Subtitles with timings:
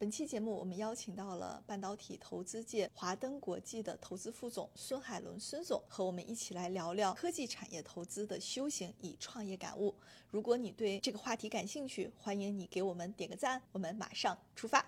[0.00, 9.94] 本期节目我们邀请到了半导体投资界华登国际的投资副总孙海伦孙总，和我们一起来聊聊科技产业投资的修行与创业感悟。
[10.30, 13.60] 如果你对这个话题感兴趣，欢迎你给我们点个赞。
[13.72, 14.82] 我们马上出发。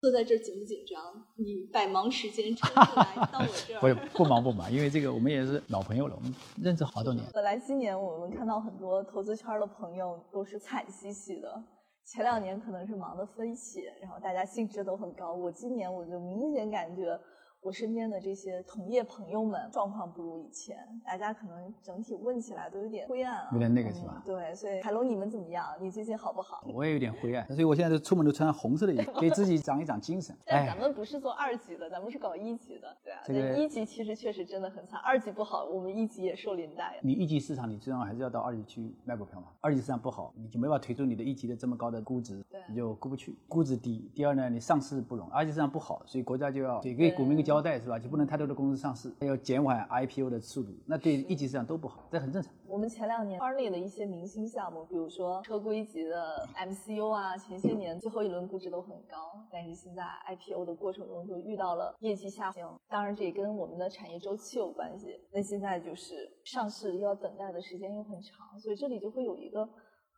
[0.00, 1.24] 坐在这紧不紧张？
[1.36, 3.94] 你百忙时间抽出来 到我这儿？
[4.10, 7.24] 不不忙不忙，因为这个我们也是老朋友了，我们认识好多年。
[7.32, 11.62] 本来今年我们看到很多投资圈的朋友都是惨兮兮的。
[12.06, 15.34] 前两年可能是忙得飞起，然后大家兴致都很高。
[15.34, 17.18] 我今年我就明显感觉。
[17.66, 24.22] 我身边的这些同业朋友们状况不如以前，大家可能整体问起来都有点灰暗啊，有点那个是吧？
[24.24, 25.66] 对，所以海龙你们怎么样？
[25.80, 26.62] 你最近好不好？
[26.72, 30.32] 我也有点灰暗，所以我现在都出门都穿红色的衣服，给自己长一长精神。
[30.46, 33.18] 但咱们不是做二级的，咱们是搞一级的，对啊。
[33.24, 37.00] 这个一级其实确实真的很惨，二级不好，我们一级也受连带。
[37.02, 39.48] 你一级市场，你最终还是要到二级去卖股票嘛？
[39.60, 44.08] 二级市场不好，你就没法推出你的一级的这么高的估值，你就过不去，估值低。
[44.14, 47.98] 第二呢，你上市不容易，二级市场不好，所以国家就要给给股民一个交交代，是吧？
[47.98, 48.26] 就不能。
[48.26, 52.52] 太多的公司上市，要减缓 IPO 的速度，那对一级市场都不好，这很正常。
[52.66, 59.16] 我们前两年圈内的一些明星项目，比如说车规级的 MCU 啊，前些年最后一轮估值都很高，
[59.50, 65.18] 但是现在 IPO 的过程中就遇到了业绩下行，当然这也跟我们的产业周期有关系。
[65.32, 69.66] 那现在就是上市要等待的时间又很长，所以这里就会有一个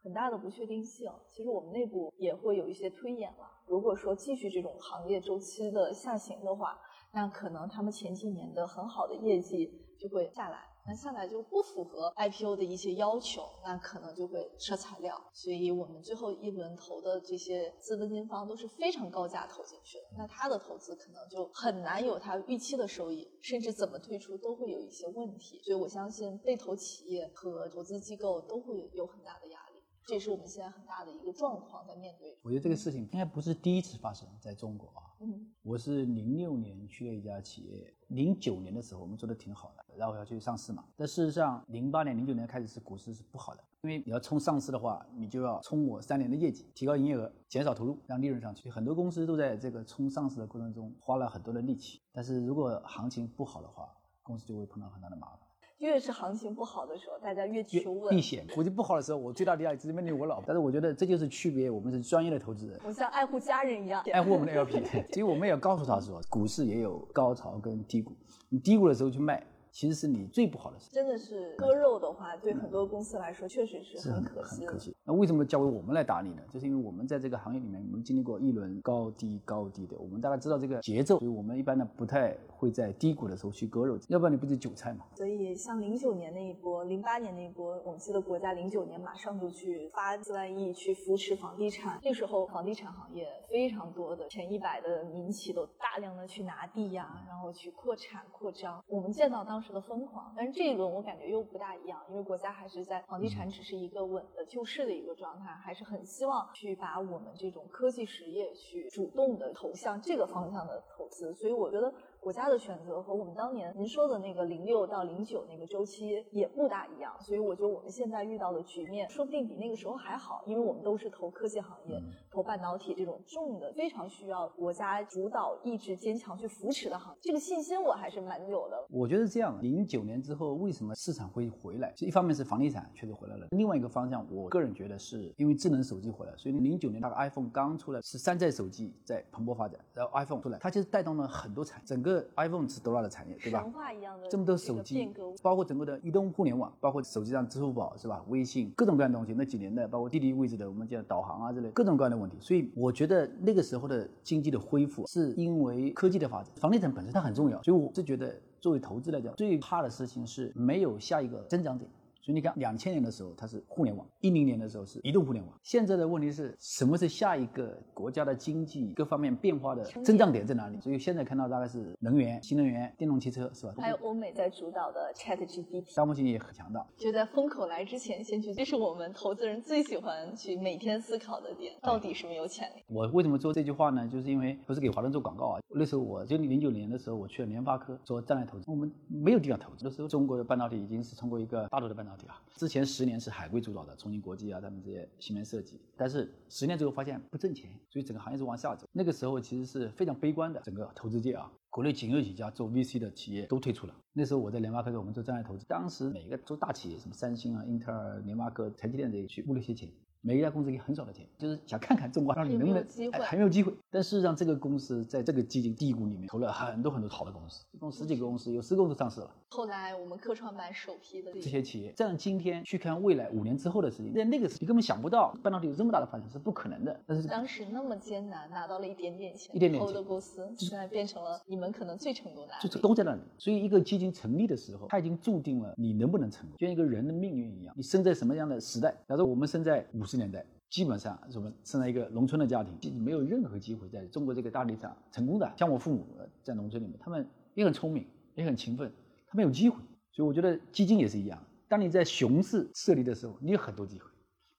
[0.03, 1.13] 很大的不确定性。
[1.29, 6.77] 其实我们内部也会有一些推演了，如果说继续这种行业周期的下行的话。
[7.19, 9.69] 那可能他们前几年的很好的业绩
[9.99, 15.21] 就会下来，那下来就不符合 IPO 的一些要求，那可能就会撤材料。
[15.33, 25.61] 所以我们最后一轮投的这些资本金方都是非常高价投进去的，那他的投资可能就很难有他预期的收益，甚至怎么退出都会有一些问题。
[25.65, 29.68] 所以我相信被投企业和投资机构都会有很大的压力。
[30.09, 32.35] 这也是我们现在很大的一个状况在面对。
[32.41, 35.05] 我觉得这个事情应该不是第一次发生在中国啊。
[35.21, 40.83] 嗯，我是零六年去了一家企业，零九年的时候我们做的挺好的，然后要去上市嘛。
[40.97, 48.71] 但事实上，零八年、零九年开始是股市是不好的，因为你要冲上市的话，你就要冲我三年的业绩，提高营业额，减少投入，让利润上去。
[48.71, 55.48] 很多公司都在这个冲上市的过程中花了很多的力气，但是如果行情不好的话，公司就会碰到很大的麻烦。
[55.79, 58.47] 越是行情不好的时候，大家越求稳避险。
[58.55, 60.45] 股市不好的时候，我最大的压力直接面对我老婆。
[60.47, 64.83] 但是我觉得这就是区别，我们是专业的投资人，我像爱护家人一样爱护我们的 LP。
[65.09, 68.13] 其实我们也要告诉他说，股市也有高潮跟低谷，
[68.49, 69.45] 你低谷的时候去卖。
[69.71, 74.57] 其实是你最不好的事，真的是割肉的话，对很多公司来说确实是很可惜。
[74.57, 74.97] 很可惜。
[75.09, 76.43] 那为什么交给我们来打理呢？
[76.53, 85.07] 就是因为我们在这个行业里面，我们经历过一轮高低高低的，我们大概知道这个节奏，所以我们一般呢不太会在低谷的时候去割肉，要不然你不是韭菜嘛。
[85.17, 100.53] 所以像零九年那一波，零八年那一波，我们记得国家零九年马上就去发四万亿去扶持房地产，那时候房地产行业非常多的前一百的民企都大量的去拿地呀，然后去扩产扩张，我们见到当时的疯狂，但是。
[100.59, 111.93] 这一轮我感觉又不大一样，因为国家还是在房地产只是一个稳的救市的一个状态，还是很希望去把我们这种科技实业去主动的投向这个方向的投资，所以我觉得。
[112.21, 121.97] 国家的选择和我们当年您说的那个零六到零九那个周期也不大一样，所以我觉得我们现在遇到的局面说不定比那个时候还好，因为我们都是投科技行业、
[122.39, 128.77] 投半导体这种重的、非常需要国家主导意志坚强去扶持的行业，这个信心我还是蛮有的。
[128.91, 131.93] 我觉得这样，零九年之后为什么市场会回来？
[131.99, 142.25] 一方面是房地产确实回来了，另外一个方向，我个人觉得是因为智能手机回来，所以零九年那个 iPhone 刚出来是山寨手机在蓬勃发展，然后 iPhone 出来，它其实带动了很多产整个。
[142.37, 143.63] iPhone 是多大的产业，对吧？
[143.65, 145.13] 神话一样的这么多手机，
[145.43, 148.25] 包括整个的移动互联网，包括手机上支付宝是吧？
[148.29, 156.53] 微信各种各样的东西，那几年的包括地理位置的，我们叫导航啊之类各种各样的问所以我觉得那个时候的经济的恢复，是因为科技的发展。
[156.57, 161.91] 房地产本身它很重要，所以我是觉得作为投资来讲，最怕的事情是没有下一个增长点。
[162.29, 165.59] 所以你看，两千年的时候它是互联网，一零年的时候是移动互联网。
[165.63, 170.79] 现在的问题是什么是下一个国家的经济各方面变化的增长点在哪里？
[170.79, 173.73] 所以现在看到大概是能源、新能源、电动汽车，是吧？
[173.79, 176.87] 还有欧美在主导的 ChatGPT，到目前也很强大。
[176.99, 182.83] 就在风口来之前先去，这是我们投资人最喜欢去每天思考的点，到底什么有潜力？
[182.89, 184.07] 我为什么做这句话呢？
[184.07, 185.61] 就是因为不是给华润做广告啊。
[185.71, 192.43] 那时候我就零九年的时候，我去了联发科做战略投资，我们没有地方投资的时候，中国的半导体已经是通过一个大陆的半导体啊。
[192.57, 195.81] 之前十年是海归主导的，重庆国际啊，他们这些芯片设计。
[195.97, 198.87] 但是十年之后发现不挣钱，所以整个行业是往下走。
[198.91, 203.95] 那个时候其实是非常悲观的，整个投资界啊，国内仅有几家做 VC 的企业都退出了。
[204.13, 209.89] 那时候我在联发科，我们做战略投资，当时每个做大企业，什么三星啊、英特尔、联发科、台积电这些去募了些钱。
[210.21, 212.85] 每一家公司给很少的钱，就是想看看中国，让你能不能
[213.23, 213.73] 还没有机会。
[213.91, 219.31] 但事实上，这个公司在这个基金低谷里面投了很多很多好的公司，一共十几个公司，有十个公司上市了。
[219.51, 227.01] 后来我们科创板首批的这些企业，这样今天去看未来五年之后的事情，在那个时你根本想不到半导体有这么大的发展是不可能的。
[227.07, 233.21] 但是当时那么艰难拿到了一点点钱，一点点投的公司，现在变成了你们可能最成功的，就都在那里。
[233.39, 238.95] 所以一个基金成立的时候，它已经注定了你能不能成功，就像一个人的命运一样，你生在什么样的时代。
[239.09, 240.45] 假如我们生在五十年代。
[240.71, 245.51] 基本上我们生在一个农村的家庭，没有任何机会在中国这个大地上成功的。
[245.57, 246.07] 像我父母
[246.43, 248.93] 在农村里面，他们也很聪明，也很勤奋，
[249.27, 249.77] 他们有机会。
[250.13, 254.07] 所以我觉得基金也是一样，当你在熊市设立的时候，你有很多机会；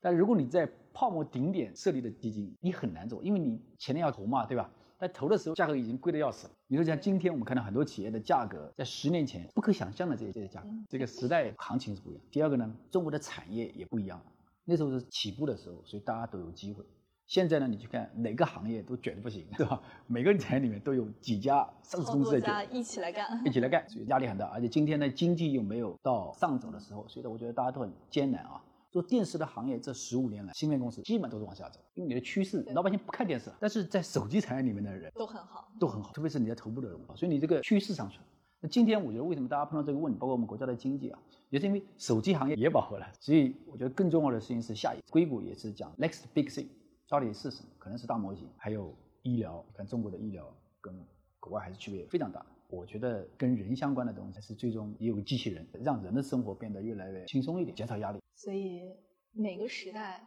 [0.01, 4.67] 但如果你在泡沫顶点设立的基金，你很难做，因为你前面要投嘛，对吧？
[4.97, 6.53] 但投的时候价格已经贵得要死了。
[6.65, 12.23] 你说像今天我们看到很多企业的价格，在十年前不可想象的这些这些价格，这个时代行情是不一样。
[12.31, 14.25] 第二个呢，中国的产业也不一样了。
[14.69, 16.85] 那时候是起步的时候，所以大家都有机会。
[17.25, 19.81] 现在呢，你去看哪个行业都卷的不行，对吧？
[20.05, 24.45] 每个产业里面都有几家上市公司在卷，一起来干，一起来干，所以压力很大。
[24.47, 28.63] 而且今天呢，经济又没有到上走的时候，所以呢，我觉得大家都很艰难啊。
[28.91, 33.57] 做电视的行业这十五年来，芯片公司基本都是往下走，因为你的趋势，老百姓不看电视了。
[33.59, 38.23] 但是在手机产业里面的人都很好，都很好，特别是你在头部的人，所以你这个趋势上去了。
[38.61, 41.19] 那今天我觉得为什么大家碰到这个问题，包括我们国家的经济啊，
[41.49, 43.07] 也是因为手机行业也饱和了。
[43.19, 46.67] 所以我觉得更重要的事情是下一硅谷也是讲 next big thing，
[47.07, 47.69] 到底是什么？
[47.77, 49.63] 可能是大模型，还有医疗。
[49.69, 50.45] 你看中国的医疗
[50.81, 50.93] 跟
[51.39, 52.45] 国外还是区别非常大。
[52.67, 58.19] 我觉得跟人相关的东西是最终也有个机器人，让人的生活变得越来越轻松一点，减少压力。
[58.35, 58.81] 所以
[59.31, 60.21] 每个时代。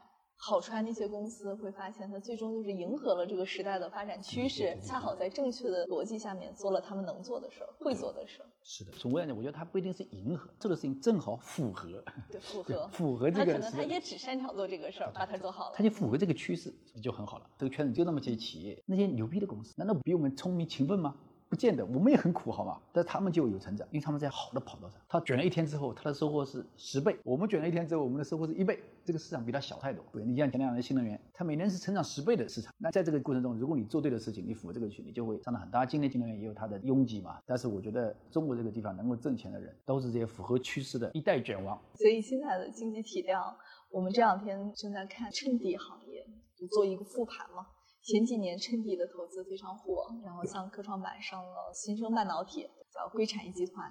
[0.44, 8.46] 好穿那些公司会发现，它最终就是迎合了这个时代的发展趋势，恰好在正确的逻辑下面做了他们能做的事儿、会做的事儿。
[8.64, 12.02] 是的，从我来讲，我觉得它不一定是迎合，做的事情正好符合。
[12.28, 13.52] 对，符 合，符合这个。
[13.52, 15.76] 他可能他也只擅长做这个事儿，把它做好了。
[15.76, 17.46] 他就符合这个趋势，就很好了。
[17.56, 21.14] 这个圈子就那么些企业，那些牛逼的公司，难道比我们聪明勤奋吗？
[21.52, 22.80] 不见得，我们也很苦，好吗？
[22.94, 24.98] 但他们就有成长，因为他们在好的跑道上。
[25.06, 28.82] 他卷了一天之后，他的收获是十倍；我们卷了一天之后，我们的收获是一倍。
[29.04, 30.02] 这个市场比他小太多。
[30.12, 32.72] 对，你像前两年新能源，它每年是成长十倍的市场。
[32.78, 35.84] 那在这个过程中，如果你做对的事情，你符合这个区，你就会上得很大。
[35.84, 41.78] 今天新能源也有它的拥挤嘛，但是我觉得中国这个地方能够挣钱的人，都是这些符合趋势的一代卷王。
[41.96, 43.54] 所以现在的经济体量，
[43.90, 46.24] 我们这两天正在看衬底行业，
[46.56, 47.66] 就做一个复盘嘛。
[48.02, 53.88] 前几年衬底的投资非常火，然后像科创板上了新生半导体，叫硅产业集团，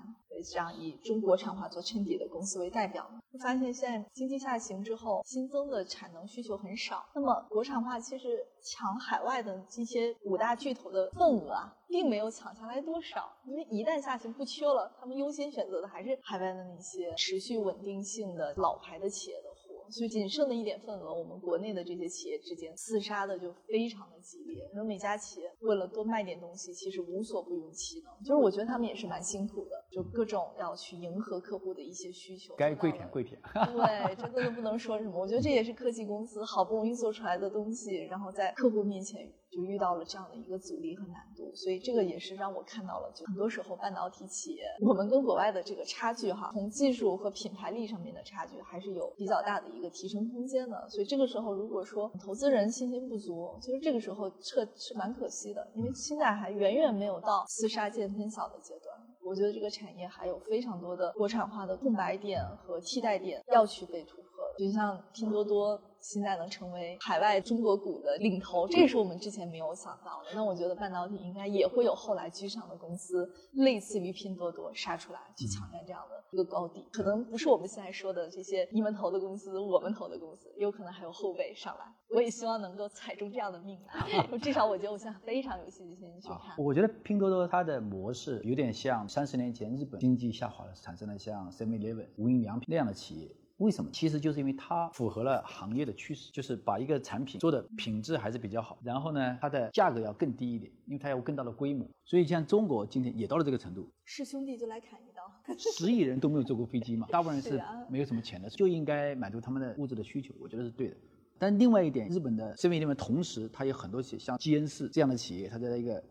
[0.51, 3.09] 这样以中国产化做衬底的公司为代表。
[3.41, 13.31] 发现现在经济下行之后，新增的产能需求很少，那么国产化其实抢海外的这些五大巨头的份额啊，并没有抢下来多少。
[13.45, 19.50] 因为一旦下行不缺了，他们优先选择的还是海外的那些持续稳定性的老牌的企业的。
[19.91, 24.63] 所以仅剩的一点份额，我们国内的这些企业之间厮杀的就非常的激烈。
[24.73, 28.11] 然后每家企业为了多卖点东西，其实无所不用其能。
[28.23, 32.55] 就是我觉得他们也是蛮辛苦的，就各种要去迎合客户的一些需求。
[32.55, 33.39] 该跪舔跪舔。
[33.53, 35.19] 对，真的都不能说什么。
[35.19, 39.29] 我觉得这也是科技公司好不容易做出来的东西，然后在客户面前。
[39.51, 50.87] 就遇到了这样的一个阻力和难度，所以这个也是让我看到了，就很多时候半导体企业，我们跟国外的这个差距哈，从技术和品牌力上面的差距还是有比较大的一个提升空间的。
[50.89, 58.95] 所以这个时候，如果说投资人信心不足，其实这个时候撤是蛮可惜的，因为现在还远远没有到厮杀见分晓的阶段。
[59.21, 64.25] 我觉得这个产业还有非常多的国产化的空白点和替代点要去被突破。
[64.57, 65.79] 就像拼多多。
[66.01, 70.29] 现在能成为海外中国股的领头，这也是我们之前没有想到的。
[70.33, 76.85] 那我觉得半导体应该也会有后来居上的公司，类似于拼多多杀出来去抢占这样的一个高地。
[76.91, 81.85] 可能不是我们现在说的这些你们投的公司，我们投的公司，有可能还有后辈上来。
[82.09, 83.79] 我也希望能够踩中这样的命，
[84.41, 86.55] 至少我觉得我现在非常有信心去看。
[86.57, 93.29] 我觉得拼多多它的模式有点像三十年前日本经济下滑了产生了像 Seven Eleven、无印良品那样的企业。
[93.61, 93.89] 为什么？
[93.93, 101.87] 其实就是因为它符合了行业的趋势，就是把一个产品做的品质还是比较好，然后呢，它的价格要更低一点，因为它有更大的规模。
[102.03, 110.95] 所以像中国今天也到了这个程度，是兄弟就来砍一刀，十亿人都没有坐过飞机嘛， 大部分人是没有什么钱的，就应该满足他们的物质的需求，我觉得是对的。
[111.37, 116.03] 但另外一点，日本的 seven 里面同时它有很多企业，像基恩士这样的企业，它在一个。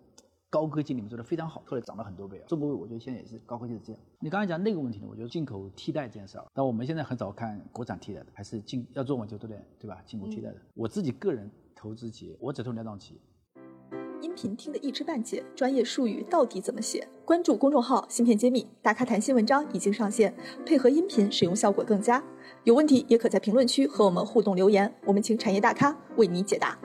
[0.51, 2.45] 高科技里面做的非常好，后来涨了很多倍啊！
[2.49, 4.03] 中国我觉得现在也是高科技是这样。
[4.19, 9.63] 你刚才讲那个问题呢，我觉得进口替代这件事儿，但我们现在很少看国产替代的，还是进要做嘛就对不对？
[9.79, 10.03] 对吧？
[10.05, 10.57] 进口替代的。
[10.75, 13.21] 我自己个人投资企业，我只投两种企业。
[14.21, 17.09] 音频听得一知半解，专业术语到底怎么写？
[17.25, 20.35] 关注公众号“芯片揭秘”，大咖谈新文章已经上线，
[20.67, 22.23] 配合音频使用效果更佳。
[22.65, 26.77] 有问题也可在评论区和我们互动留言，我们请产业大咖为你解答。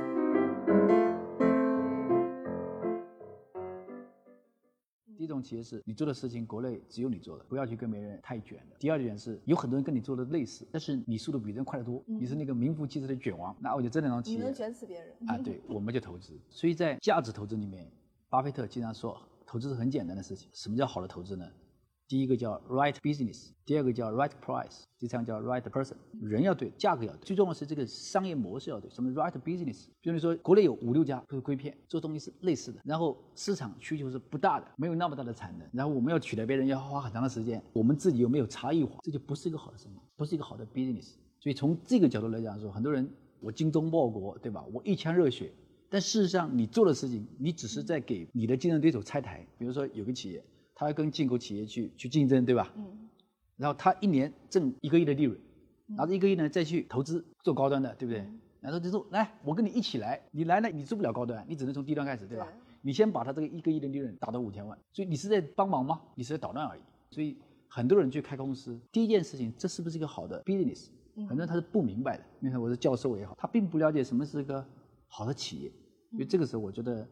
[5.46, 8.76] 企业是你做的事情，国内只有你做的，不要去跟别人太卷的。
[8.80, 13.56] 第二点是有很多人跟你做的类似，但是你速度比人快得多，你是那个名副其实的卷王。
[13.60, 15.38] 那我就这两种企业，你能卷死别人啊？
[15.38, 16.34] 对， 我们就投资。
[16.50, 17.88] 所以在价值投资里面，
[18.30, 20.50] 巴菲特经常说，投资是很简单的事情。
[20.52, 21.48] 什么叫好的投资呢？
[22.08, 25.96] 第一个叫 right business，第二个叫 right price，第三个叫 right person。
[26.22, 28.88] 人要对，价格要对，最重要是这个商业模式要对。
[28.92, 29.88] 什么 right business？
[30.02, 41.14] 比如说国内有五六家都是硅片，做东西是类似的，然后市场需求是不大的，没有那么大的产能，然后我们要取代别人要花很长的时间，我们自己又没有差异化，这就不是一个好的生意，不是一个好的 business。
[41.40, 43.10] 所以从这个角度来讲说，很多人
[43.40, 44.64] 我精忠报国，对吧？
[44.72, 45.52] 我一腔热血，
[45.90, 49.44] 但事实上你做的事情，你只是在给你的竞争对手拆台。
[49.58, 50.44] 比如说有个企业。
[50.76, 52.72] 他要跟进口企业去去竞争，对吧？
[52.76, 53.10] 嗯。
[53.58, 55.40] 然后他一年挣一个亿的利润，
[55.88, 58.24] 拿着一个亿呢再去投资做高端的，对不对？
[58.60, 62.48] 然后就说来，我跟你一起来，你来了你做不了高端，你只能从低端开始，对吧？
[62.82, 66.02] 你先把他这个一个亿的利润打到五千万，所以你是在帮忙吗？
[66.16, 66.82] 你是在捣乱而已。
[67.12, 67.38] 所以
[67.70, 70.90] 很多人去开公司，第一件事情，这是不是一个好的 business？
[71.16, 72.24] 很多人他是不明白的。
[72.40, 74.66] 你看我是教授也好，他并不了解什么是一个
[75.08, 75.72] 好的企业。
[76.12, 77.08] 因为这个时候，我觉得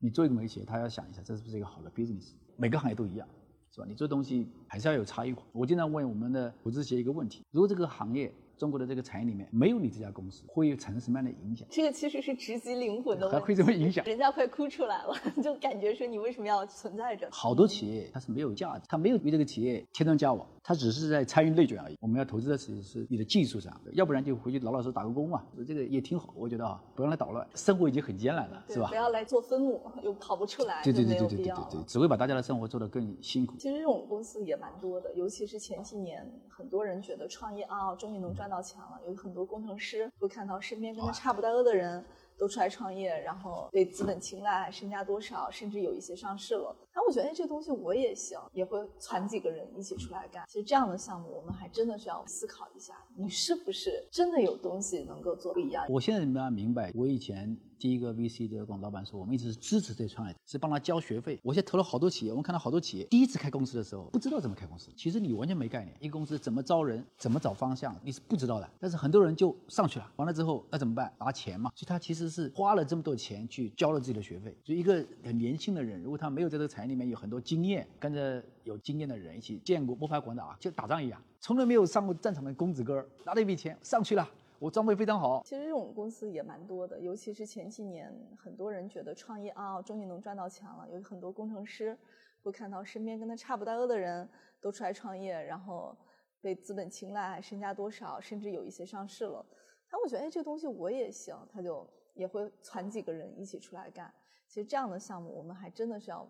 [0.00, 2.32] 你做一个媒企业，他要想一下，这是不是一个好的 business？
[2.56, 3.26] 每个行业都一样，
[3.70, 3.86] 是吧？
[3.88, 5.42] 你做东西还是要有差异化。
[5.52, 11.66] 我经常问我们的投资企业一个问题：如果这个行业，中国的这个产业里面没有你这家公司，会产生什么样的影响？
[11.68, 14.04] 这个其实是直击灵魂的，还会怎么影响？
[14.04, 17.28] 人家快哭出来了，就感觉说你为什么要存在着？
[17.32, 21.96] 好多企业它是没有价值，它没有与这个企业添砖加瓦，它只是在参与内卷而已。
[22.00, 25.42] 我们要投资的其实是你的技术上，要不然就回去老老实实打个工嘛。
[25.66, 28.86] 这个也挺好，我觉得啊，不要来捣乱，生活已经很艰难了，是吧？
[28.88, 33.56] 不要来做分母，又跑不出来，对对对对对对对，只会把大家的生活做得更辛苦。
[33.58, 39.32] 其实这种公司也蛮多的，尤其是前几年，很多人觉得创业啊，终于能赚到钱了，有很。
[39.32, 42.04] 很多工程师会看到身边跟他差不多的人
[42.38, 46.76] 都出来创业，然后被资本青睐，身价多少，甚至有一些上市了。
[46.94, 50.44] 那我觉得哎这东西我也行，也会攒几个人一起出来干。
[50.48, 55.84] 其实这样的项目，我们还真的需要思考一下，你是不是真的有东西能够做不一样。
[55.88, 57.56] 我现在慢慢明白，我以前。
[57.82, 61.40] 第一个 VC 的跟老板说，我们一直是支持这些创业，是帮他交学费。
[61.42, 64.92] 我现在投了好多企业，我们看到好多企业第一次开公司的时候，不知道怎么开公司。
[64.96, 68.70] 其实你完全没概念，一个公司怎么招人，怎么找方向，你是不知道的。
[68.78, 71.12] 但是很多人就上去了，完了之后那怎么办？
[71.18, 71.72] 拿钱嘛。
[71.74, 74.56] 所以他其实是花了这么多钱去交了自己的学费。
[74.64, 84.28] 所以一个很年轻的人，如果他没有在这个产业里面有很多经验，跟着有经验的人一起见过摸爬滚打，就打仗一样，从来没有上过战场的公子哥，拿了一笔钱上去了。
[84.62, 85.42] 我装备非常好。
[85.44, 90.88] 其实这种公司也蛮多的，尤其是前几年，很多人觉得创业啊，终于能赚到钱了。
[90.88, 91.98] 有很多工程师
[92.42, 94.28] 会看到身边跟他差不多的人
[94.60, 95.96] 都出来创业，然后
[96.40, 99.44] 被资本青睐，身价多少，甚至有一些上市了。
[99.88, 104.14] 他会觉得，哎，这东西我也行，他就也会攒几个人一起出来干。
[104.46, 106.24] 其实这样的项目，我们还真的是要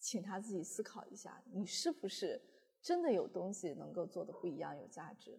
[0.00, 2.40] 请他自己思考一下，你是不是
[2.80, 5.38] 真的有东西能够做的不一样，有价值。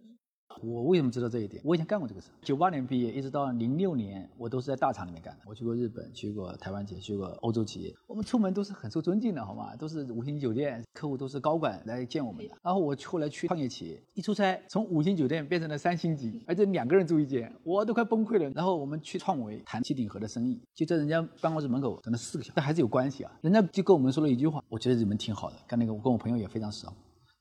[0.62, 1.62] 我为什么知道这一点？
[1.64, 2.28] 我以前干过这个事。
[2.42, 5.42] 九八年毕业，一直到零六年，我都是在大厂里面干的。
[5.46, 7.94] 我去过日本，去过台湾企业，去过欧洲企业。
[8.08, 9.76] 我们出门都是很受尊敬的，好吗？
[9.78, 12.54] 都是五星级酒店，客户都是高管来见我们的。
[12.62, 18.50] 然后我后来去创业企业，一出差，从五星酒店变成了三星级，而且两个人住一间，我都快崩溃了。
[18.50, 23.32] 然后我们去创维谈七顶盒的生意，就在人家办公室门口等了四个小时，但还是有关系啊。
[23.42, 25.56] 人家就跟我们说了一句话，我觉得你们挺好的。
[25.68, 26.92] 干那个我跟我朋友也非常熟。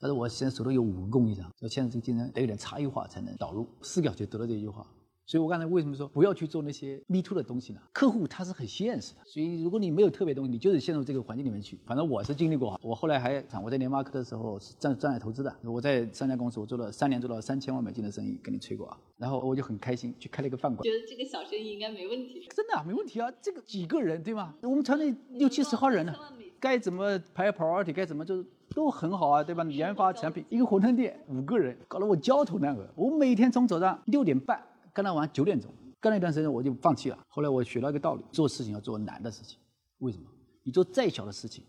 [0.01, 4.87] 但是我现在手头有五个供应商，说现在这个竞争得有点差异化才能导入，四个小时得到这句话。
[5.27, 7.81] 所以我刚才为什么说不要去做那些 me too 的东西呢？
[7.93, 11.79] 客户他是很现实的，所以如果你没有特别东西，你就是陷入这个环境里面去。
[11.85, 18.97] 反正我是经历过，我后来还我在联发科的时候是战战略投资的，我在三家公司我做了三年，做了三千万美金的生意，跟你吹过啊。
[19.19, 22.49] 然后我就很开心去开了一个饭馆，觉得这个小生意应该没问题。
[22.57, 24.55] 真的没问题啊，这个几个人对吗？
[24.63, 26.15] 我们团队六七十号人呢，
[26.59, 28.47] 该怎么排 priority，该怎么就是。
[28.79, 29.65] 都很好啊，对吧？
[29.65, 32.89] 研发产品，一个馄饨店五个人，搞得我焦头烂额。
[32.95, 35.69] 我每天从早上六点半干到晚上九点钟，
[35.99, 37.19] 干了一段时间我就放弃了。
[37.27, 39.59] 后来我学到一个道理：做事情要做难的事情。
[39.99, 40.27] 为什么？
[40.63, 41.65] 你做再小的事情，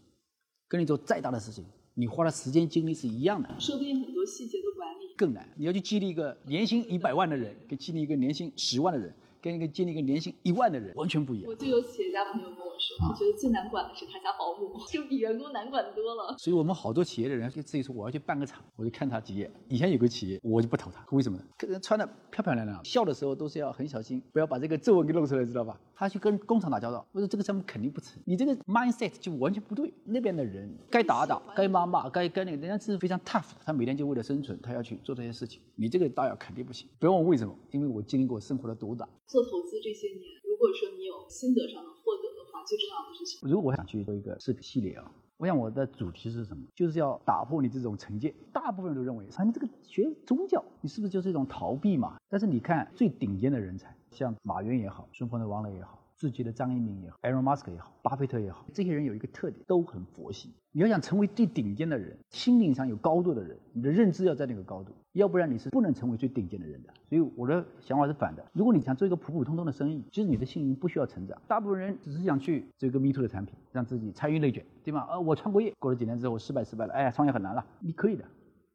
[0.68, 3.50] 跟你做再大的事情，你花的时间精力是一样的。
[3.60, 5.50] 说不定很多细节的管理更难。
[5.58, 9.12] 你要去激励一个年薪一百万的人，跟激励一个年薪十万的人。
[9.42, 11.50] 跟一个建立一个年薪一万的人完全不一样。
[11.50, 16.36] 我就有企业家朋友跟我说，我觉得最难管的是他家保姆， 就比员工难管多了。
[16.38, 19.50] 所以我们好多企业的人就自己说我要去办个厂，我就看他几页。
[19.68, 21.44] 以前有个企业，我就不投他，为什么呢？
[21.68, 25.80] 人穿的漂漂亮亮，笑的时候都是要很小心，不要把这个皱纹给露出来，知道吧？
[25.96, 29.94] 他去跟工厂打交道，我说这个项目肯定不成，你这个 mindset 就完全不对。
[30.06, 35.62] 那边的人该打打，该骂骂，该该那个，人家是非常 tough 的，他每天就为了生存，他要去做这些事情。
[35.76, 36.88] 你这个大要肯定不行。
[37.00, 39.08] 不要问为什么，因为我经历过生活的毒打。
[39.30, 43.48] 做投资这些年，如果说你有心得上的获得的话，最重要的事情。
[43.48, 46.66] 如果我想去做一个视频系列啊，我想我的主题是什么？
[46.74, 48.34] 就是要打破你这种成见。
[48.52, 52.18] 大部分人都认为，啊，你这个学宗教，你是不是就是一种逃避嘛？
[52.28, 55.99] 但是你看最顶尖的人才，像马云也好，顺丰的王磊也好。
[56.20, 60.54] 自己的张一鸣也好，Elon Musk 也好，巴菲特也好，这些人有一个特点，都很佛系。
[60.74, 66.94] 你要想成为最顶尖的人，心灵上有高度的人，你的认知要在那个高度，要不然你是不能成为最顶尖的人的。
[67.08, 68.46] 所以我的想法是反的。
[68.52, 71.42] 如果你想做一个普普通通的生意，其实你的心灵不需要成长。
[71.48, 75.08] 大部分人只是想去做一个 Me Too 的产品，让自己参与内卷，对吗？
[75.10, 77.66] 呃，我创过业，过了几年之后失败失败了，哎呀，创业很难了。
[77.80, 78.26] 你可以的，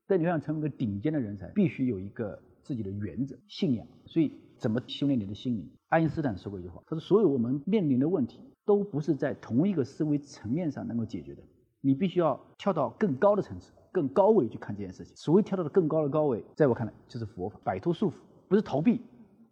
[0.06, 3.86] 但你要想成为一个顶尖的人才，必须有一个自己的原则、信仰。
[4.06, 4.32] 所以。
[4.56, 5.68] 怎么修炼你的心灵？
[5.94, 11.42] 爱因斯坦说过一句话，他说：“所有我们面临的问题，都不是在同一个思维层面上能够解决的。
[11.80, 15.14] 你必须要跳到更高的层次、更高位去看这件事情。
[15.14, 18.14] 所谓跳到了更高的高位，在我看来就是佛法，摆脱束缚，
[18.48, 19.02] 不是逃避，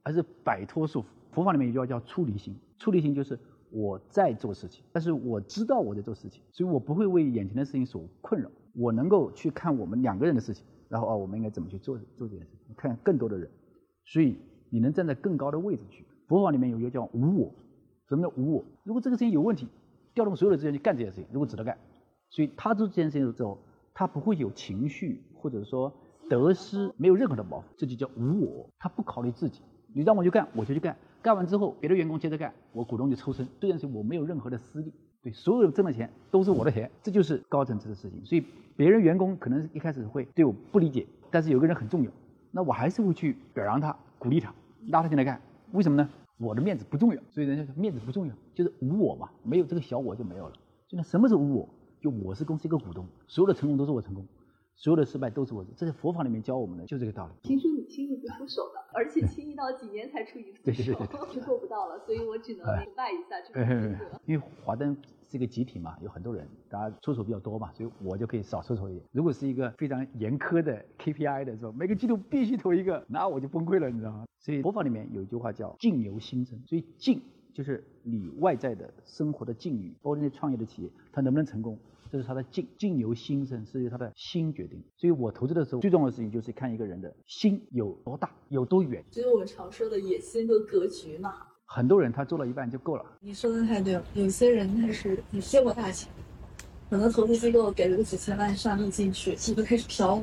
[0.03, 1.05] 而是摆脱束缚。
[1.31, 3.39] 佛法里面有句话叫出离心，出离心就是
[3.71, 8.51] 我在做事情，但是我知道我在做事情，所以我不会为眼前的事情所困扰。
[8.75, 13.49] 我能够去看我们两个人的事情，然后啊，我们应该怎么去做做这件事情，看更多的人，
[14.07, 14.37] 所以。”
[14.75, 16.07] 你能站在更高的位置去。
[16.29, 17.53] 佛法里面有一个叫无我，
[18.09, 18.65] 什么叫无我？
[18.85, 19.69] 如果这个事情有问题，
[20.15, 21.77] 调动所有的资源去干这件事情，如果值得干，
[22.31, 23.59] 所以他做这件事情之后，
[23.95, 25.93] 他不会有情绪或者说
[26.29, 28.69] 得失，没有任何的包袱，这就叫无我。
[28.79, 29.61] 他不考虑自己，
[29.93, 34.93] 你让我去干，我就去干，干完之后别的员工接着干，我股东就抽身，这件事情我没有任何的私利，
[35.23, 38.25] 对，所有挣的钱都是我的钱，这就是高层次的事情。
[38.25, 38.45] 所以
[38.77, 42.11] 别人员工可能一开始会对我不理解，但是有个人很重要，
[42.51, 44.53] 那我还是会去表扬他，鼓励他。
[44.89, 45.41] 拉他进来干，
[45.73, 46.09] 为什么呢？
[46.43, 50.55] 我的面子不重要，所以人家说面子不重要，就是无我嘛，没有这个小我就没有了。
[50.89, 51.69] 现在什么是无我？
[52.01, 54.27] 就我是公司一个股东，所有的成功都是我成功，
[54.75, 55.65] 所有的失败都是我。
[55.77, 57.33] 这是佛法里面教我们的，就这个道理。
[57.43, 60.99] 听说你轻易不出手的，而且轻易到几年才出一次手，
[61.33, 63.99] 是做不到了，所以我只能明白一下这个。
[64.27, 64.97] 因为华灯。
[65.31, 69.03] 是一个集体嘛，有很多人，大家出手比较多嘛，所以我就可以少出手一点。
[69.13, 71.73] 如果是一个非常严苛的 KPI 的，时候？
[71.73, 74.27] 每个季度必须投一个，那我就崩溃了，你知道吗？
[74.41, 77.19] 所以佛法里面有一句话叫“境由心生”，所以境
[77.55, 79.91] 就是你外在的生活的境遇。
[80.03, 81.79] 包括那些创业的企业，它能不能成功，
[82.13, 82.69] 这是他的境。
[82.79, 84.85] 境由心生，是由他的心决定。
[84.99, 89.03] 所以我投资的时候，最重要的事情就是看一个人的心有多大，有多远。
[89.11, 91.35] 所以我们常说的野心和格局嘛。
[91.65, 93.05] 很多人他做了一半就够了。
[93.21, 96.13] 你说的太对了，有些人他是你借过大钱，
[96.91, 100.23] 可能投资机构给了个几千万上亿进去，他就开始飘，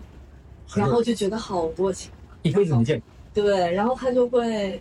[0.76, 3.02] 然后就觉得好多钱，一辈子没见。
[3.34, 4.80] 对，然后他就会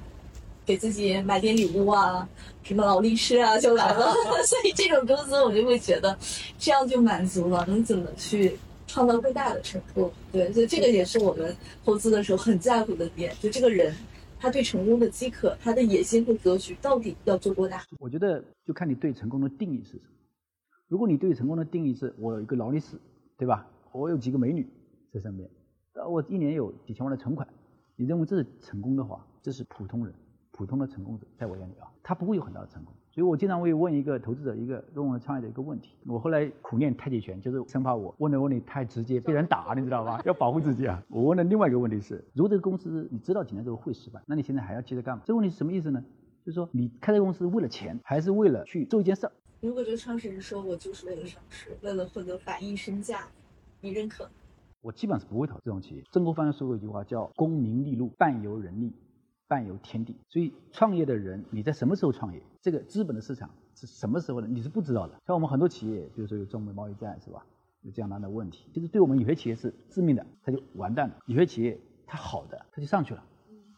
[0.68, 2.28] 给自己买点礼物啊，
[2.62, 4.12] 什么劳力士啊就来了。
[4.44, 6.14] 所以这种公司我就会觉得，
[6.59, 7.64] 这样就满足了。
[7.66, 10.12] 你怎么去创造更大的成功？
[10.31, 13.94] 对，所以这个也是我们投资的时候很在乎的点，就这个人。
[14.40, 17.83] 他对成功的饥渴，他的野心和格局到底要做多大？
[17.98, 20.02] 我觉得就看你对成功的定义是什么。
[20.87, 22.96] 如果你对成功的定义是我有一个劳力士，
[23.37, 23.66] 对吧？
[23.90, 24.64] 我有几个美女
[25.12, 25.50] 在身边，
[26.09, 27.48] 我一年有几千万的存款，
[27.96, 30.14] 你认为这是成功的话，这是普通人，
[30.59, 32.92] 普通的成功者，在我眼里啊，他不会有很大的成功。
[33.12, 35.94] 所以我经常会问一个投资者一个跟我创业的一个问题。
[36.05, 40.21] 我后来苦练太极拳，就是生怕我问的问题太直接被人打，你知道吧？
[40.27, 41.01] 要保护自己啊。
[41.09, 45.23] 我问的另外一个问题是：如果这个公司你知道几年之后会失败，那你现在还要接着干吗？
[45.25, 46.03] 这个问题是什么意思呢？
[46.44, 49.33] 就是说你开这个公司为了钱，还是为了去做一件事儿？
[49.61, 53.29] 如果这个创始人说我就是为了上市，为了获得百亿身价，
[53.81, 54.29] 你认可？
[54.81, 56.03] 我基本上是不会投这种企业。
[56.12, 58.92] 曾国藩说过一句话，叫“功名利禄半由人力”。
[59.49, 62.41] 伴有天地，所以创业的人，你在什么时候创业？
[62.61, 64.47] 这个资本的市场是什么时候呢？
[64.49, 65.15] 你是不知道的。
[65.27, 67.45] 像我们很多企业，比如说有中美贸易战，是吧？
[67.83, 71.17] 有这样那样的问题，其实对我们有些企业是致命的，它就完蛋了。
[71.27, 73.25] 有些企业它好的，它就上去了。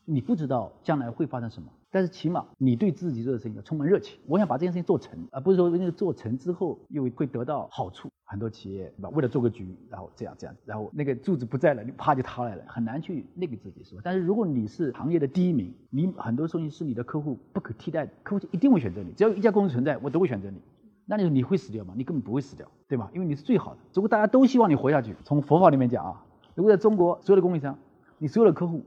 [0.04, 4.18] 你不知道将来会发生什么，但是起码你对自己做的事情要充满热情。
[4.26, 8.10] 我想把这件事情做成，而不是说那个做成之后又会得到好处。
[8.30, 9.08] 很多企业对吧？
[9.08, 14.00] 为了做个局，然后这样这样，然后那个柱子不在了，你啪就塌来了，很难去那个自己是吧？
[14.04, 19.10] 但是如果你是行业的第一名，你很多东西是你的客户不可替代的，客户就一定会选择你。
[19.14, 20.60] 只要有一家公司存在，我都会选择你。
[21.06, 21.92] 那你你会死掉吗？
[21.96, 23.10] 你根本不会死掉，对吧？
[23.12, 23.80] 因为你是最好的。
[23.92, 27.76] 如果大家都希望你活下去，从佛法里面讲啊，如果在中国所有的供应商，
[28.18, 28.84] 你所有的客户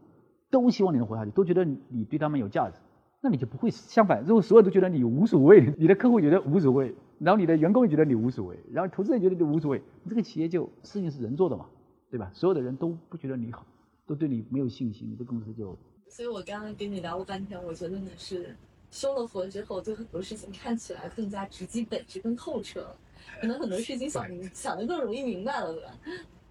[0.49, 2.79] 都希望你能活下去，都觉得你对他们有价值，
[3.23, 3.71] 那你就不会。
[3.71, 11.65] 相反，如果所有人都觉得你无所谓，你的客户觉得无所谓，然后你的员工也觉得你无所谓，然后投资人觉得你无所谓，你这个企业就事情是人做的嘛，
[12.12, 12.29] 对吧？
[12.33, 13.65] 所有的人都不觉得你好，
[14.05, 15.75] 都对你没有信心，你的公司就……
[16.09, 18.55] 所以我刚刚跟你聊了半天，我觉得你是。
[18.91, 22.95] 修了佛之后，对很多事情看起来更加直击本质、更透彻，
[23.41, 25.89] 可能很多事情想想的更容易明白了，对吧？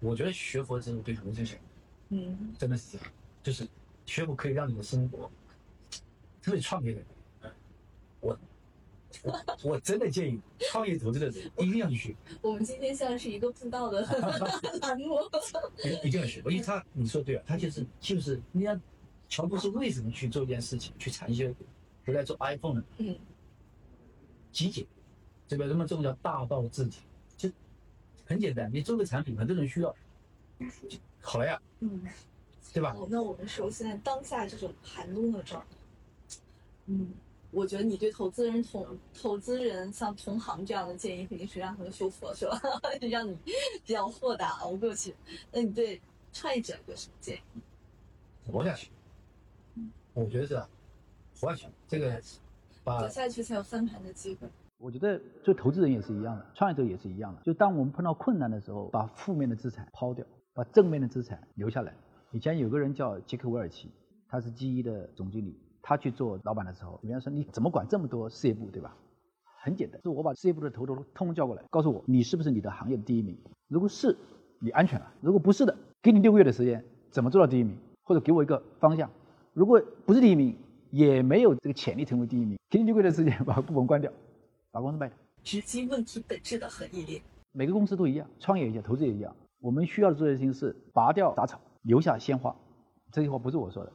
[0.01, 1.57] 我觉得学佛真的对很多事情，
[2.09, 3.65] 嗯，真的是这样，就是
[4.05, 5.31] 学佛可以让你的生活，
[6.43, 6.99] 特别创业的
[7.41, 7.53] 人，
[8.19, 8.37] 我
[9.23, 12.15] 我我真的建议创业投资的人一定要去学。
[12.43, 14.01] 我们今天像是一个布道的
[14.81, 15.17] 栏目，
[16.03, 16.41] 一定要学。
[16.41, 18.79] 因为他你说对了，他就是就是你看
[19.29, 21.53] 乔布斯为什么去做一件事情，去禅修。
[22.05, 23.17] 回来做 iPhone 呢，嗯，
[24.51, 24.85] 极简，
[25.47, 27.01] 这个人们这种叫大道至简，
[27.37, 27.49] 就
[28.25, 28.69] 很简单。
[28.73, 29.95] 你做个产品，很多人需要，
[31.21, 32.03] 好了呀，嗯，
[32.73, 32.93] 对吧？
[33.07, 35.77] 那我们说现在当下这种寒冬的状态，
[36.87, 37.13] 嗯，
[37.51, 42.59] 我觉得你对投资人同投资人像同行这样的建议，肯定是让他们修佛，是吧？
[43.09, 43.37] 让你
[43.85, 45.15] 比较豁达熬过去。
[45.51, 47.61] 那你对创业者有什么建议？
[48.51, 48.91] 活下去，
[50.13, 50.61] 我觉得是。
[51.39, 52.21] 活下去，这个
[52.85, 54.47] 走下去才有翻盘的机会。
[54.77, 57.41] 我觉得做投资人也是一样的，创业者也是一样的。
[57.41, 61.93] 就当我们碰到困难的时候，把负面的资产抛掉，把正面的资产留下来。
[62.31, 63.89] 以前有个人叫杰克韦尔奇，
[64.27, 68.95] 他是 GE 的总经理，他去做老板的时候，别人说你怎么管这么多事业部，对吧？
[69.61, 73.37] 很简单，是我把事业部的头头通通叫过来，告诉我你是不是你的行业的第一名？
[73.67, 74.17] 如果是，
[74.59, 77.77] 你安全了；如果不是的，给你六个月的时间，怎么做到第一名？
[78.03, 79.09] 或者给我一个方向。
[79.53, 80.57] 如果不是第一名，
[80.89, 84.11] 也没有这个潜力成为第一名，给你六个月的时间把部门关掉，
[84.71, 87.21] 把公司卖掉，直击问题本质的很毅力。
[87.51, 89.35] 每个公司都一样，创业也一样，投资也一样。
[89.59, 92.55] 我们需要做的事情是拔掉杂草，留下鲜花。
[93.11, 93.91] 这句话不是我说的，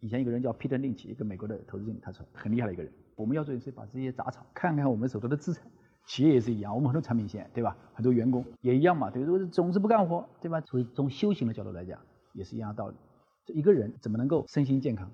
[0.00, 2.92] 以前一个人叫 Peter Lynch，一个美国的投资经理，他说很厉害的一个人。
[3.16, 5.66] 我们要做的是把这些杂草看看我们手头的资产，
[6.06, 7.76] 企业也是一样，我们很多产品线，对吧？
[7.94, 10.60] 很多员工也一样嘛，对，如果是总是不干活，对吧？
[10.62, 11.98] 所以从修行的角度来讲，
[12.32, 12.96] 也是一样的道理。
[13.44, 15.10] 这一个人怎么能够身心健康？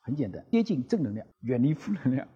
[0.00, 2.26] 很简单，接近正能量，远离负能量，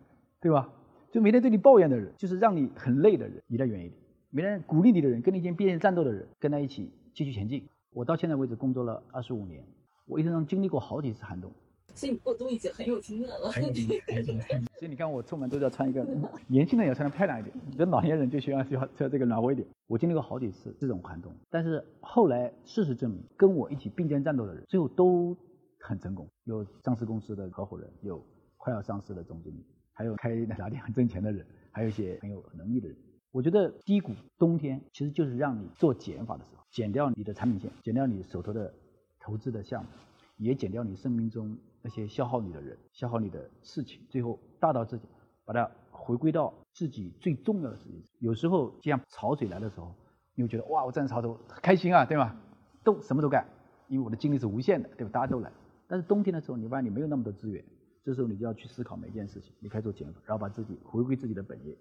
[0.41, 0.71] 对吧？
[1.11, 3.99] 就每天对你抱怨的人，就是让你很累的人，离他远一点；
[4.31, 7.69] 每天鼓励你的人，跟你一起并肩战斗的人，跟他一起继续前进。
[7.93, 9.65] 我到现在为止工作了二十五年，
[10.07, 11.51] 我一生中经历过好几次寒冬，
[11.95, 13.51] 所以你过冬已经很有经验了。
[13.51, 14.65] 很有经验，很有经验。
[14.79, 16.07] 所以你看，我出门都要穿一个，
[16.47, 19.67] 年轻人要穿的漂亮一点，这老年人就需要需要要这个暖和一点。
[19.87, 25.37] 我经历过好几次这种寒冬，但是后来事实证明，跟我一起并肩战斗的人，最后都。
[25.87, 28.19] 很成功，有上市公司的合伙人，有
[28.57, 29.63] 快要上市的总经理，
[29.93, 32.97] 还有开奶茶店很挣钱的人，还有一些很有能力的人。
[33.33, 38.73] 我觉得低谷冬天其实就是让你做减法的时候，减掉你的产品线，减掉你手头的
[39.25, 39.89] 投资的项目，
[40.37, 45.09] 也减掉你生命中那些消耗你的人、消耗你的事情，最后大到自己，
[45.47, 48.03] 把它回归到自己最重要的事情。
[48.19, 49.95] 有时候就像潮水来的时候，
[50.35, 52.37] 你会觉得哇，我站在潮头开心啊，对吧？
[52.85, 53.47] 都什么都干，
[53.89, 55.11] 因为我的精力是无限的，对吧？
[55.11, 55.51] 大家都来。
[55.89, 57.65] 但是冬天的时候，你发现你没有那么多资源，
[58.05, 61.75] 这时候你就要去思考每一件事情，你开始做减法，然后把自己回归自己的本业。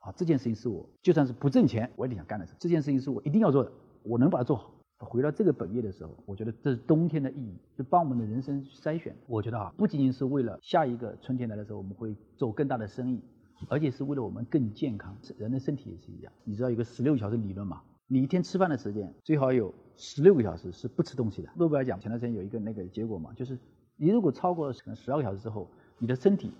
[0.00, 2.54] 啊，这件事情是我就算是不挣钱，我也得想干的事。
[2.58, 3.70] 这件事情是我一定要做的，
[4.02, 4.72] 我能把它做好。
[5.06, 9.16] 回到这个本业的时候，我觉得这是冬天的意义，就帮我们的人生筛选。
[9.26, 13.22] 我觉得啊，不仅仅是为了下一个春天来的时候我们会做更大的生意，
[13.68, 15.16] 而且是为了我们更健康。
[15.38, 17.82] 人的身体也是一样，你知道有个十六小时理论吗？
[18.06, 21.48] 你一天吃饭的时间最好有十六个小时是不吃东西的。
[21.56, 23.58] 诺贝尔奖前段时间有一个那个结果嘛，就是
[23.96, 26.52] 你如果超过了可能十二个小时之后，你的身体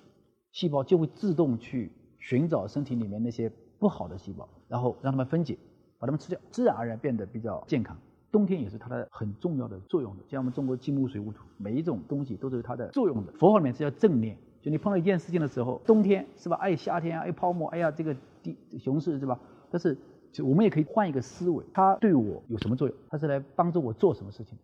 [0.52, 5.58] 细胞就会自动去寻找身体里面那些不好的细胞，然后让它们分解，
[5.98, 7.96] 把它们吃掉，自然而然变得比较健康。
[8.30, 13.32] 冬天也是它的很重要的作用的，像我们中国金木水火土，每一种东西都是有它的作用的。
[13.32, 16.56] 佛法里面是叫正念，就你碰到一件事情的时候，冬天是吧？
[16.56, 19.38] 哎，夏天啊，哎，泡沫，哎呀，这个地熊市是吧？
[19.70, 19.96] 但是。
[20.32, 22.96] 就我们也可以换一个思维，它对我有什么作用？
[23.08, 24.56] 它是来帮助我做什么事情？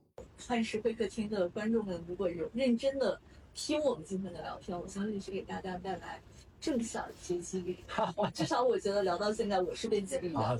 [0.47, 3.19] 幻视会客厅的观众们，如果有认真的
[3.53, 6.21] 听我们今天的聊天，我相信是给大家带来
[6.61, 7.79] 正向一些激励。
[8.33, 10.57] 至少我觉得聊到现在，我是被激励的，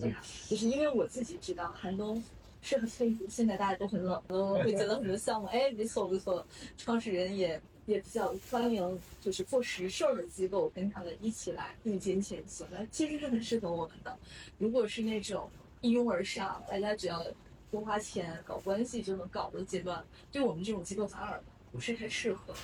[0.49, 2.21] 就是因为我自己知道寒冬
[2.67, 4.21] 是很幸福，现在大家都很冷，
[4.63, 7.61] 会觉得很多项目，哎，没错没错，创始人也。
[7.87, 14.19] 也比较欢迎，就是做实事儿的机构跟他们一起来并肩前行，那其实是很适合我们的。
[14.59, 15.49] 如果是那种
[15.83, 17.25] 一拥而上，大家只要
[17.71, 21.41] 多花钱搞关系就能搞的阶段，对我们这种机构反而
[21.77, 22.55] 不是太适合。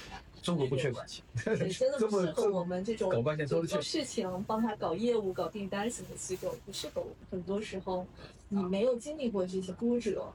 [0.43, 7.05] 中国不缺关系，真的不适合我们这种做事情、帮他搞业务、搞订单型的机构，不适合。
[7.31, 8.05] 很多时候，
[8.49, 10.33] 你没有经历过这些波折，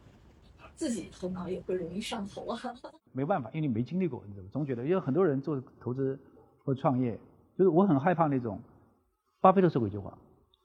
[0.76, 2.58] 自己头脑也会容易上头啊。
[3.12, 4.50] 没办法，因为你没经历过，你怎么？
[4.50, 6.18] 总觉得，因为很多人做投资
[6.64, 7.20] 或创业，
[7.58, 8.62] 就是我很害怕那种。
[9.42, 10.18] 巴菲特说过一句话：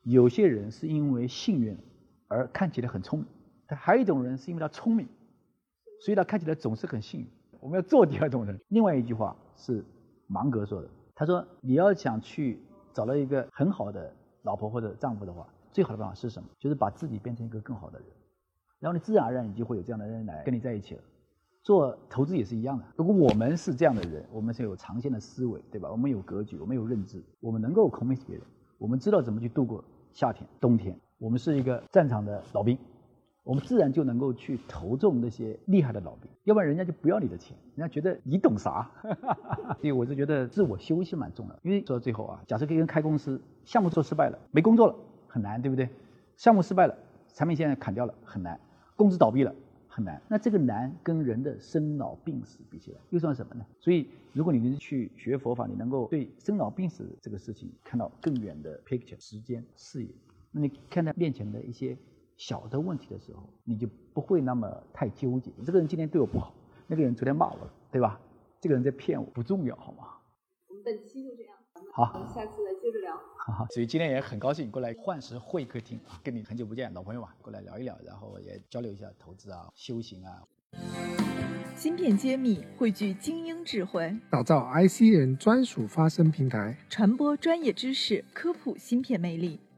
[0.04, 1.76] 有些人是因为幸运
[2.28, 3.28] 而看起来很聪明，
[3.66, 5.08] 但还有一种人是因为他聪明，
[6.00, 7.26] 所以他看起来总是很幸运。
[7.62, 8.60] 我们要做第二种人。
[8.68, 9.84] 另外一句话是
[10.26, 12.60] 芒格说的，他说：“你要想去
[12.92, 16.48] 找到一个很好的老婆或者丈夫的话，最好的办法是什么？
[16.58, 18.08] 就是把自己变成一个更好的人，
[18.80, 21.02] 然后你自然而然你就会有这样的人来跟你在一起了。
[21.62, 22.84] 做投资也是一样的。
[22.96, 25.88] 如果我们是这样的人，我们是有长线的思维，对吧？
[25.88, 28.44] 我们有格局，我们有认知，我们能够 convince 别人，
[28.76, 30.98] 我们知道怎么去度过夏天、冬天。
[31.18, 32.76] 我们是一个战场的老兵。”
[33.44, 38.88] 我们自然就能够去投中那些厉害的老兵，要不然人家就不要你的钱，人家觉得你懂啥。
[39.80, 44.94] 所以我就觉得自我修息蛮重要的，因为说到最后啊，假设一个人开公司，项目做失败了，没工作了，
[45.26, 45.88] 很难，对不对？
[46.36, 46.96] 项目失败了，
[47.34, 48.60] 产品线砍掉了，很难，
[48.94, 49.52] 公司倒闭了，
[49.88, 50.22] 很难。
[50.28, 53.66] 那这个难跟人的生老病死比起来，又算什么呢？
[53.80, 60.10] 所以如果你能去学佛法，你能够对生老病死这个事情看到更远的 picture，时间、视野，
[60.52, 61.96] 那你看待面前的一些。
[62.42, 65.52] 小的问题的时候，你就不会那么太纠结。
[65.64, 66.52] 这个人今天对我不好，
[66.88, 68.20] 那个人昨天骂我了，对吧？
[68.60, 70.08] 这个人在骗我，不重要，好吗？
[70.68, 71.56] 我们本期就这样，
[71.92, 73.14] 好，我们下次再接着聊。
[73.38, 80.42] 好 好，所以今天也很高兴过来幻石会客厅啊，跟你很久不见，老朋友啊，过来聊一聊，然后也交流一下投资啊、修行啊。
[81.76, 89.60] 芯片揭秘汇聚精英智慧，打造 IC 人专属发声平台，传播专业知识，科普芯片魅力。